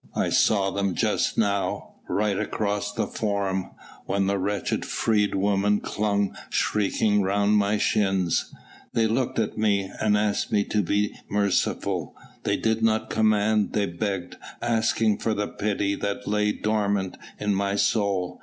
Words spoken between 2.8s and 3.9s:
the Forum,